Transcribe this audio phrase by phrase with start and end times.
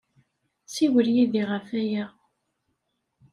[0.67, 2.05] Ssiwel yid-i ɣef waya.